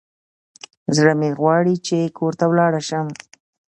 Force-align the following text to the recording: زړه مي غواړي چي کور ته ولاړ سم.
زړه 0.95 1.13
مي 1.19 1.29
غواړي 1.39 1.75
چي 1.85 1.99
کور 2.17 2.33
ته 2.39 2.45
ولاړ 2.51 2.73
سم. 2.89 3.07